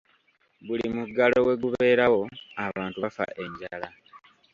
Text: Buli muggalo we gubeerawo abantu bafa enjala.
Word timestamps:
Buli 0.65 0.85
muggalo 0.95 1.39
we 1.47 1.53
gubeerawo 1.63 2.21
abantu 2.65 2.97
bafa 3.03 3.25
enjala. 3.43 3.87